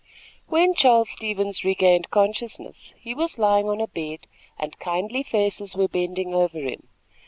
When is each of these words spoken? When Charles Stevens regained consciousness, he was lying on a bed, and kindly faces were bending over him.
When 0.47 0.73
Charles 0.73 1.11
Stevens 1.11 1.63
regained 1.63 2.09
consciousness, 2.09 2.95
he 2.97 3.13
was 3.13 3.37
lying 3.37 3.69
on 3.69 3.79
a 3.79 3.85
bed, 3.87 4.25
and 4.57 4.79
kindly 4.79 5.21
faces 5.21 5.75
were 5.75 5.87
bending 5.87 6.33
over 6.33 6.57
him. 6.57 6.87